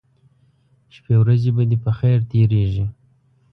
شپې 0.95 1.13
ورځې 1.21 1.49
به 1.55 1.63
دې 1.69 1.77
په 1.83 1.91
خیر 1.97 2.19
تیریږي 2.31 2.85